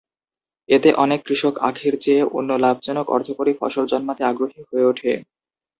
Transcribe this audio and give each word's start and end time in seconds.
এতে 0.69 0.89
অনেক 1.03 1.19
কৃষক 1.25 1.53
আখের 1.69 1.93
চেয়ে 1.99 2.23
অন্য 2.31 2.49
লাভজনক 2.63 3.07
অর্থকরী 3.09 3.51
ফসল 3.59 3.83
জন্মাতে 3.91 4.21
আগ্রহী 4.25 4.61
হয়ে 4.69 4.87
ওঠে। 4.91 5.11